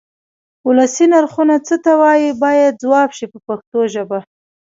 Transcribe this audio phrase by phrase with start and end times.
[0.67, 4.19] ولسي نرخونه څه ته وایي باید ځواب شي په پښتو ژبه.